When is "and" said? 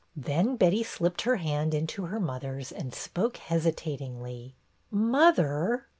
2.71-2.91